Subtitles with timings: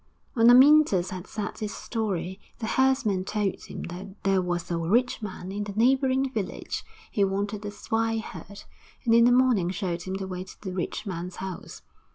[0.33, 5.21] When Amyntas had said his story, the herdsman told him that there was a rich
[5.21, 8.63] man in the neighbouring village who wanted a swineherd,
[9.05, 11.83] and in the morning showed him the way to the rich man's house.